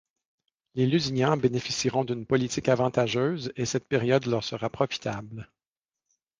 [0.73, 5.47] Les Lusignan bénéficieront d'une politique avantageuse et cette période leur sera profitable.